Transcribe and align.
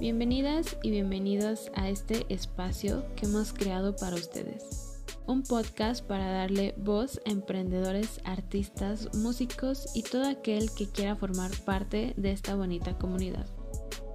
Bienvenidas 0.00 0.78
y 0.82 0.90
bienvenidos 0.90 1.70
a 1.74 1.90
este 1.90 2.24
espacio 2.30 3.04
que 3.16 3.26
hemos 3.26 3.52
creado 3.52 3.94
para 3.96 4.16
ustedes. 4.16 5.04
Un 5.26 5.42
podcast 5.42 6.02
para 6.02 6.32
darle 6.32 6.74
voz 6.78 7.20
a 7.26 7.30
emprendedores, 7.30 8.18
artistas, 8.24 9.14
músicos 9.14 9.90
y 9.94 10.02
todo 10.02 10.26
aquel 10.26 10.70
que 10.72 10.88
quiera 10.88 11.16
formar 11.16 11.50
parte 11.66 12.14
de 12.16 12.32
esta 12.32 12.54
bonita 12.54 12.96
comunidad. 12.96 13.46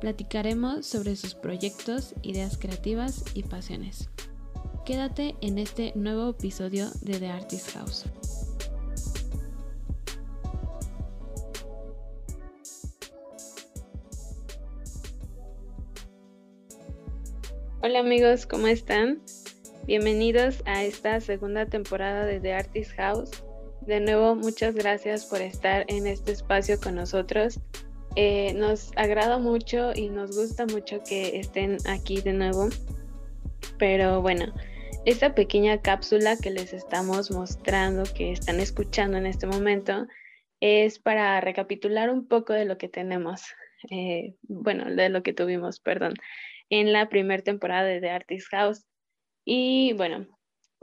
Platicaremos 0.01 0.87
sobre 0.87 1.15
sus 1.15 1.35
proyectos, 1.35 2.15
ideas 2.23 2.57
creativas 2.57 3.23
y 3.35 3.43
pasiones. 3.43 4.09
Quédate 4.87 5.35
en 5.41 5.59
este 5.59 5.93
nuevo 5.95 6.31
episodio 6.31 6.89
de 7.01 7.19
The 7.19 7.29
Artist 7.29 7.69
House. 7.73 8.05
Hola 17.85 17.99
amigos, 17.99 18.47
¿cómo 18.47 18.65
están? 18.65 19.21
Bienvenidos 19.85 20.63
a 20.65 20.83
esta 20.83 21.21
segunda 21.21 21.67
temporada 21.67 22.25
de 22.25 22.39
The 22.39 22.53
Artist 22.55 22.93
House. 22.93 23.43
De 23.81 23.99
nuevo, 23.99 24.33
muchas 24.33 24.73
gracias 24.73 25.25
por 25.25 25.39
estar 25.39 25.85
en 25.87 26.07
este 26.07 26.31
espacio 26.31 26.79
con 26.79 26.95
nosotros. 26.95 27.59
Eh, 28.15 28.55
nos 28.55 28.91
agrada 28.95 29.37
mucho 29.37 29.91
y 29.93 30.09
nos 30.09 30.35
gusta 30.35 30.65
mucho 30.65 31.03
que 31.07 31.39
estén 31.39 31.77
aquí 31.87 32.21
de 32.21 32.33
nuevo. 32.33 32.69
Pero 33.77 34.19
bueno, 34.19 34.51
esta 35.05 35.35
pequeña 35.35 35.79
cápsula 35.79 36.37
que 36.41 36.49
les 36.49 36.73
estamos 36.73 37.29
mostrando, 37.29 38.01
que 38.15 38.31
están 38.31 38.59
escuchando 38.59 39.19
en 39.19 39.27
este 39.27 39.45
momento, 39.45 40.07
es 40.59 40.97
para 40.97 41.39
recapitular 41.39 42.09
un 42.09 42.27
poco 42.27 42.53
de 42.53 42.65
lo 42.65 42.79
que 42.79 42.89
tenemos, 42.89 43.43
eh, 43.91 44.33
bueno, 44.41 44.85
de 44.85 45.09
lo 45.09 45.21
que 45.21 45.33
tuvimos, 45.33 45.79
perdón, 45.79 46.15
en 46.69 46.93
la 46.93 47.09
primera 47.09 47.43
temporada 47.43 47.85
de 47.85 48.01
The 48.01 48.09
Artist 48.09 48.47
House. 48.51 48.85
Y 49.45 49.93
bueno, 49.93 50.27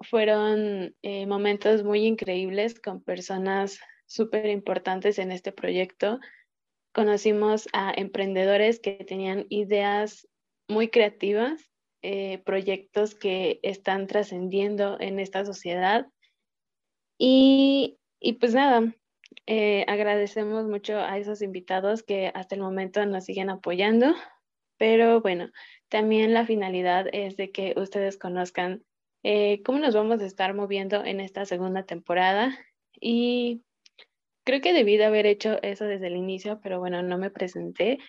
fueron 0.00 0.94
eh, 1.02 1.26
momentos 1.26 1.84
muy 1.84 2.06
increíbles 2.06 2.80
con 2.80 3.02
personas 3.02 3.78
súper 4.06 4.46
importantes 4.46 5.18
en 5.18 5.32
este 5.32 5.52
proyecto. 5.52 6.20
Conocimos 6.92 7.68
a 7.72 7.92
emprendedores 7.96 8.80
que 8.80 8.92
tenían 9.04 9.46
ideas 9.48 10.28
muy 10.68 10.88
creativas, 10.88 11.70
eh, 12.02 12.42
proyectos 12.44 13.14
que 13.14 13.60
están 13.62 14.06
trascendiendo 14.06 14.98
en 15.00 15.18
esta 15.18 15.44
sociedad. 15.44 16.06
Y, 17.18 17.98
y 18.20 18.34
pues 18.34 18.54
nada, 18.54 18.92
eh, 19.46 19.84
agradecemos 19.88 20.66
mucho 20.66 20.98
a 20.98 21.18
esos 21.18 21.42
invitados 21.42 22.02
que 22.02 22.30
hasta 22.34 22.54
el 22.54 22.60
momento 22.60 23.04
nos 23.06 23.24
siguen 23.24 23.50
apoyando. 23.50 24.14
Pero 24.82 25.20
bueno, 25.20 25.48
también 25.88 26.34
la 26.34 26.44
finalidad 26.44 27.06
es 27.12 27.36
de 27.36 27.52
que 27.52 27.72
ustedes 27.76 28.18
conozcan 28.18 28.82
eh, 29.22 29.62
cómo 29.62 29.78
nos 29.78 29.94
vamos 29.94 30.20
a 30.20 30.26
estar 30.26 30.54
moviendo 30.54 31.04
en 31.04 31.20
esta 31.20 31.44
segunda 31.44 31.84
temporada. 31.84 32.58
Y 33.00 33.62
creo 34.44 34.60
que 34.60 34.72
debí 34.72 34.96
de 34.96 35.04
haber 35.04 35.24
hecho 35.26 35.62
eso 35.62 35.84
desde 35.84 36.08
el 36.08 36.16
inicio, 36.16 36.58
pero 36.60 36.80
bueno, 36.80 37.00
no 37.00 37.16
me 37.16 37.30
presenté. 37.30 38.00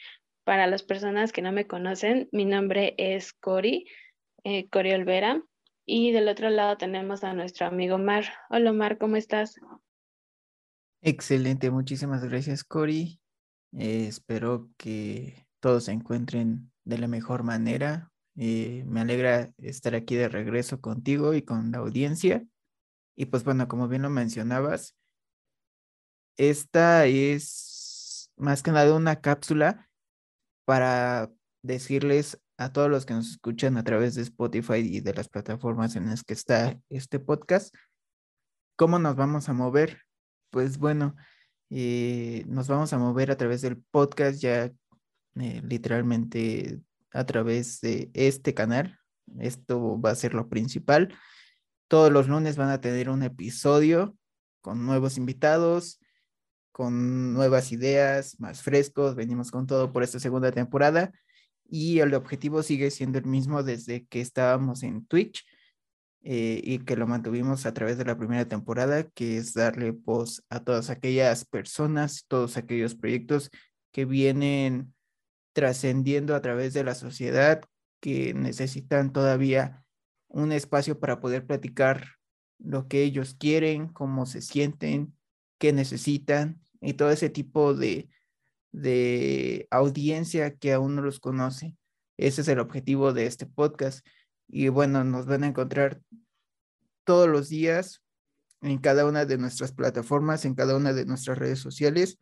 Para 0.46 0.66
las 0.66 0.82
personas 0.82 1.32
que 1.32 1.44
no 1.44 1.52
me 1.52 1.68
conocen, 1.68 2.28
mi 2.32 2.44
nombre 2.44 2.96
es 2.98 3.34
Cori, 3.34 3.86
eh, 4.44 4.68
Cori 4.70 4.94
Olvera. 4.94 5.44
Y 5.86 6.12
del 6.12 6.28
otro 6.28 6.50
lado 6.50 6.78
tenemos 6.78 7.24
a 7.24 7.36
nuestro 7.36 7.68
amigo 7.68 8.00
Mar. 8.00 8.26
Hola 8.50 8.74
Mar, 8.74 8.98
¿cómo 8.98 9.16
estás? 9.16 9.60
Excelente, 11.04 11.70
muchísimas 11.70 12.26
gracias 12.26 12.64
Cori. 12.64 13.20
Eh, 13.74 14.08
espero 14.08 14.72
que 14.76 15.43
todos 15.64 15.86
se 15.86 15.94
encuentren 15.94 16.74
de 16.84 16.98
la 16.98 17.08
mejor 17.08 17.44
manera. 17.44 18.12
Eh, 18.36 18.84
me 18.86 19.00
alegra 19.00 19.54
estar 19.60 19.96
aquí 19.96 20.14
de 20.14 20.28
regreso 20.28 20.82
contigo 20.82 21.34
y 21.34 21.42
con 21.42 21.72
la 21.72 21.78
audiencia. 21.78 22.46
Y 23.16 23.28
pues 23.28 23.46
bueno, 23.46 23.70
como 23.70 23.88
bien 23.88 24.02
lo 24.02 24.10
mencionabas, 24.10 24.94
esta 26.36 27.06
es 27.06 28.30
más 28.36 28.62
que 28.62 28.72
nada 28.72 28.94
una 28.94 29.22
cápsula 29.22 29.90
para 30.66 31.32
decirles 31.62 32.42
a 32.58 32.74
todos 32.74 32.90
los 32.90 33.06
que 33.06 33.14
nos 33.14 33.30
escuchan 33.32 33.78
a 33.78 33.86
través 33.86 34.16
de 34.16 34.24
Spotify 34.24 34.80
y 34.80 35.00
de 35.00 35.14
las 35.14 35.30
plataformas 35.30 35.96
en 35.96 36.08
las 36.08 36.26
que 36.26 36.34
está 36.34 36.78
este 36.90 37.22
podcast, 37.22 37.74
cómo 38.76 39.00
nos 39.00 39.16
vamos 39.16 39.48
a 39.48 39.54
mover. 39.54 40.02
Pues 40.50 40.78
bueno, 40.78 41.16
eh, 41.70 42.44
nos 42.48 42.68
vamos 42.68 42.92
a 42.92 42.98
mover 42.98 43.32
a 43.32 43.38
través 43.38 43.62
del 43.62 43.82
podcast 43.92 44.42
ya 44.42 44.70
eh, 45.40 45.62
literalmente 45.64 46.80
a 47.12 47.26
través 47.26 47.82
de 47.82 48.10
este 48.14 48.54
canal. 48.54 49.00
Esto 49.40 50.00
va 50.00 50.12
a 50.12 50.16
ser 50.16 50.34
lo 50.34 50.50
principal. 50.50 51.16
Todos 51.88 52.12
los 52.12 52.28
lunes 52.28 52.58
van 52.58 52.70
a 52.70 52.82
tener 52.82 53.10
un 53.10 53.24
episodio 53.24 54.18
con 54.62 54.86
nuevos 54.86 55.18
invitados, 55.18 56.00
con 56.72 57.34
nuevas 57.34 57.72
ideas, 57.72 58.40
más 58.40 58.62
frescos. 58.62 59.16
Venimos 59.16 59.52
con 59.52 59.68
todo 59.68 59.92
por 59.92 60.04
esta 60.04 60.20
segunda 60.20 60.52
temporada 60.52 61.12
y 61.70 62.00
el 62.00 62.14
objetivo 62.14 62.64
sigue 62.64 62.92
siendo 62.92 63.18
el 63.18 63.26
mismo 63.26 63.64
desde 63.64 64.06
que 64.06 64.22
estábamos 64.22 64.84
en 64.84 65.06
Twitch 65.06 65.46
eh, 66.22 66.62
y 66.64 66.80
que 66.80 66.96
lo 66.96 67.08
mantuvimos 67.08 67.66
a 67.66 67.74
través 67.74 67.98
de 67.98 68.06
la 68.06 68.18
primera 68.18 68.48
temporada, 68.48 69.04
que 69.04 69.38
es 69.38 69.54
darle 69.54 69.92
voz 69.92 70.44
a 70.50 70.64
todas 70.64 70.90
aquellas 70.90 71.46
personas, 71.46 72.26
todos 72.28 72.58
aquellos 72.58 72.96
proyectos 72.96 73.50
que 73.92 74.06
vienen 74.06 74.94
trascendiendo 75.54 76.36
a 76.36 76.42
través 76.42 76.74
de 76.74 76.84
la 76.84 76.96
sociedad 76.96 77.62
que 78.00 78.34
necesitan 78.34 79.14
todavía 79.14 79.86
un 80.28 80.52
espacio 80.52 81.00
para 81.00 81.20
poder 81.20 81.46
platicar 81.46 82.08
lo 82.58 82.88
que 82.88 83.04
ellos 83.04 83.36
quieren, 83.36 83.88
cómo 83.88 84.26
se 84.26 84.42
sienten, 84.42 85.16
qué 85.60 85.74
necesitan 85.74 86.62
y 86.82 86.94
todo 86.94 87.12
ese 87.12 87.30
tipo 87.30 87.74
de, 87.74 88.10
de 88.72 89.68
audiencia 89.70 90.56
que 90.56 90.74
aún 90.74 90.96
no 90.96 91.02
los 91.02 91.20
conoce. 91.20 91.78
Ese 92.18 92.42
es 92.42 92.48
el 92.48 92.60
objetivo 92.60 93.14
de 93.14 93.26
este 93.28 93.46
podcast. 93.46 94.06
Y 94.48 94.68
bueno, 94.70 95.04
nos 95.04 95.26
van 95.26 95.44
a 95.44 95.48
encontrar 95.48 96.02
todos 97.04 97.28
los 97.30 97.50
días 97.50 98.02
en 98.62 98.78
cada 98.80 99.06
una 99.06 99.26
de 99.26 99.38
nuestras 99.38 99.72
plataformas, 99.72 100.46
en 100.46 100.56
cada 100.56 100.76
una 100.76 100.94
de 100.94 101.06
nuestras 101.06 101.38
redes 101.38 101.60
sociales 101.60 102.18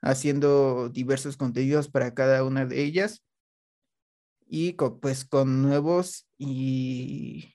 haciendo 0.00 0.88
diversos 0.88 1.36
contenidos 1.36 1.88
para 1.88 2.14
cada 2.14 2.44
una 2.44 2.66
de 2.66 2.82
ellas 2.82 3.24
y 4.48 4.72
pues 4.72 5.24
con 5.24 5.62
nuevos 5.62 6.26
y 6.38 7.54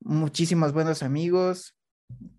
muchísimos 0.00 0.72
buenos 0.72 1.02
amigos, 1.02 1.76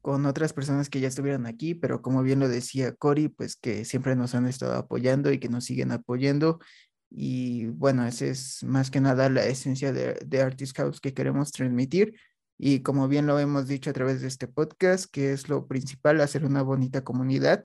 con 0.01 0.25
otras 0.25 0.53
personas 0.53 0.89
que 0.89 1.01
ya 1.01 1.09
estuvieron 1.09 1.45
aquí, 1.45 1.75
pero 1.75 2.01
como 2.01 2.23
bien 2.23 2.39
lo 2.39 2.47
decía 2.47 2.95
Cory, 2.95 3.27
pues 3.27 3.57
que 3.57 3.83
siempre 3.83 4.15
nos 4.15 4.33
han 4.33 4.47
estado 4.47 4.75
apoyando 4.75 5.31
y 5.31 5.39
que 5.39 5.49
nos 5.49 5.65
siguen 5.65 5.91
apoyando. 5.91 6.59
Y 7.09 7.67
bueno, 7.67 8.05
esa 8.05 8.25
es 8.25 8.63
más 8.63 8.91
que 8.91 9.01
nada 9.01 9.29
la 9.29 9.45
esencia 9.45 9.91
de, 9.91 10.13
de 10.25 10.41
Artist 10.41 10.77
House 10.77 11.01
que 11.01 11.13
queremos 11.13 11.51
transmitir. 11.51 12.17
Y 12.57 12.79
como 12.79 13.07
bien 13.07 13.27
lo 13.27 13.38
hemos 13.39 13.67
dicho 13.67 13.89
a 13.89 13.94
través 13.94 14.21
de 14.21 14.27
este 14.29 14.47
podcast, 14.47 15.11
que 15.11 15.33
es 15.33 15.49
lo 15.49 15.67
principal, 15.67 16.21
hacer 16.21 16.45
una 16.45 16.61
bonita 16.63 17.03
comunidad 17.03 17.63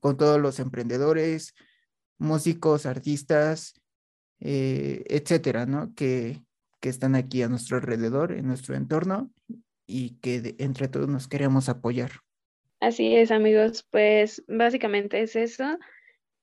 con 0.00 0.16
todos 0.16 0.40
los 0.40 0.58
emprendedores, 0.58 1.54
músicos, 2.18 2.86
artistas, 2.86 3.80
eh, 4.40 5.04
etcétera, 5.06 5.66
¿no? 5.66 5.94
Que, 5.94 6.42
que 6.80 6.88
están 6.88 7.14
aquí 7.14 7.42
a 7.42 7.48
nuestro 7.48 7.76
alrededor, 7.76 8.32
en 8.32 8.46
nuestro 8.46 8.74
entorno 8.74 9.30
y 9.86 10.18
que 10.20 10.56
entre 10.58 10.88
todos 10.88 11.08
nos 11.08 11.28
queremos 11.28 11.68
apoyar. 11.68 12.10
Así 12.80 13.14
es, 13.14 13.30
amigos, 13.30 13.86
pues 13.90 14.42
básicamente 14.48 15.20
es 15.20 15.36
eso. 15.36 15.78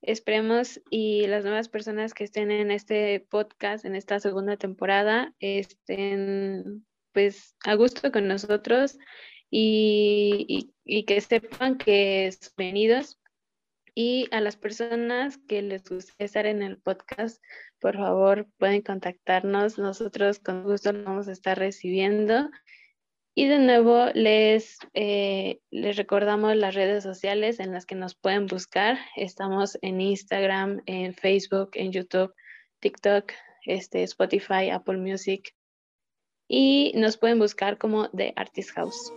Esperemos 0.04 0.80
y 0.92 1.26
las 1.26 1.44
nuevas 1.44 1.70
personas 1.70 2.14
que 2.14 2.24
estén 2.24 2.52
en 2.52 2.70
este 2.70 3.26
podcast, 3.32 3.84
en 3.86 3.96
esta 3.96 4.20
segunda 4.20 4.56
temporada, 4.58 5.34
estén 5.40 6.86
pues 7.14 7.56
a 7.66 7.74
gusto 7.74 8.12
con 8.12 8.28
nosotros 8.28 9.00
y, 9.50 10.72
y 10.86 11.04
que 11.06 11.20
sepan 11.22 11.80
que 11.80 12.28
es 12.28 12.54
bienvenidos 12.56 13.20
y 14.00 14.28
a 14.30 14.42
las 14.42 14.58
personas 14.58 15.40
que 15.48 15.64
les 15.64 15.84
guste 15.90 16.14
estar 16.24 16.46
en 16.46 16.62
el 16.62 16.78
podcast, 16.78 17.44
por 17.80 17.96
favor 17.96 18.48
pueden 18.60 18.84
contactarnos. 18.84 19.80
Nosotros 19.80 20.38
con 20.38 20.66
gusto 20.66 20.94
lo 20.94 21.04
vamos 21.04 21.28
a 21.28 21.32
estar 21.32 21.58
recibiendo. 21.58 22.48
Y 23.34 23.48
de 23.48 23.58
nuevo 23.58 24.06
les, 24.14 24.78
eh, 24.94 25.62
les 25.72 25.98
recordamos 25.98 26.56
las 26.56 26.76
redes 26.76 27.02
sociales 27.02 27.60
en 27.60 27.72
las 27.72 27.88
que 27.88 27.96
nos 27.96 28.14
pueden 28.14 28.46
buscar. 28.46 29.00
Estamos 29.16 29.80
en 29.82 30.00
Instagram, 30.00 30.84
en 30.86 31.16
Facebook, 31.16 31.72
en 31.74 31.92
YouTube, 31.92 32.36
TikTok, 32.82 33.32
este, 33.66 34.04
Spotify, 34.04 34.70
Apple 34.70 34.98
Music. 34.98 35.56
Y 36.48 36.92
nos 36.94 37.18
pueden 37.18 37.40
buscar 37.40 37.80
como 37.80 38.12
The 38.12 38.32
Artist 38.36 38.74
House. 38.76 39.12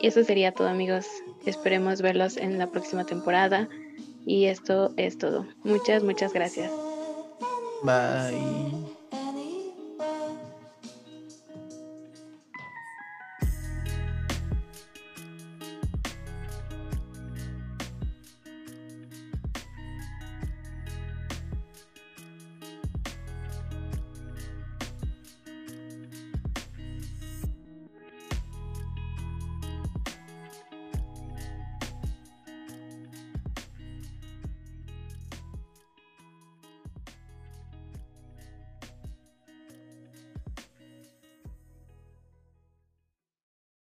Y 0.00 0.08
eso 0.08 0.22
sería 0.24 0.52
todo 0.52 0.68
amigos. 0.68 1.06
Esperemos 1.46 2.02
verlos 2.02 2.36
en 2.36 2.58
la 2.58 2.68
próxima 2.68 3.04
temporada. 3.04 3.68
Y 4.26 4.46
esto 4.46 4.92
es 4.96 5.18
todo. 5.18 5.46
Muchas, 5.64 6.02
muchas 6.02 6.32
gracias. 6.32 6.70
Bye. 7.82 8.97